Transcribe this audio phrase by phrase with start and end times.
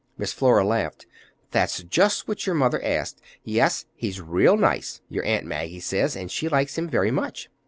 [0.17, 1.05] Miss Flora laughed.
[1.51, 3.21] "That's just what your mother asked.
[3.43, 7.49] Yes, he's real nice, your Aunt Maggie says, and she likes him very much."